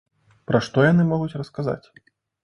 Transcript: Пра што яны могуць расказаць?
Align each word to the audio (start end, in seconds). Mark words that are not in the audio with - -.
Пра 0.51 0.61
што 0.67 0.85
яны 0.85 1.05
могуць 1.11 1.37
расказаць? 1.41 1.83